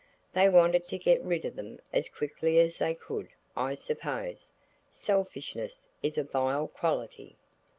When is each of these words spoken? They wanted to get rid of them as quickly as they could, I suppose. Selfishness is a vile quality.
They 0.33 0.49
wanted 0.49 0.87
to 0.87 0.97
get 0.97 1.21
rid 1.21 1.45
of 1.45 1.55
them 1.55 1.79
as 1.93 2.09
quickly 2.09 2.57
as 2.57 2.79
they 2.79 2.95
could, 2.95 3.29
I 3.55 3.75
suppose. 3.75 4.49
Selfishness 4.89 5.87
is 6.01 6.17
a 6.17 6.23
vile 6.23 6.67
quality. 6.69 7.35